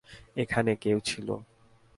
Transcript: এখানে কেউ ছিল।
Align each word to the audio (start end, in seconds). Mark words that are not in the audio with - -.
এখানে 0.37 0.71
কেউ 0.75 0.97
ছিল। 1.05 1.27